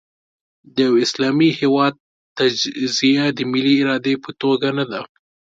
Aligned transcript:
د 0.75 0.77
یوه 0.87 0.99
اسلامي 1.05 1.49
هېواد 1.59 1.93
تجزیه 2.37 3.25
د 3.37 3.39
ملي 3.51 3.73
ارادې 3.83 4.13
په 4.23 4.31
توګه 4.41 4.67
نه 4.77 4.85
ده. 4.91 5.01